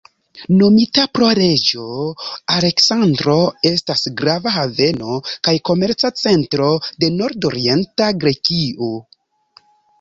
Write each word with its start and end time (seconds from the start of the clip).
Nomita 0.59 1.01
pro 1.17 1.27
Reĝo 1.39 1.83
Aleksandro, 2.53 3.35
estas 3.71 4.03
grava 4.23 4.55
haveno 4.57 5.21
kaj 5.49 5.55
komerca 5.73 6.13
centro 6.25 6.73
de 7.05 7.13
nordorienta 7.21 8.13
Grekio. 8.25 8.93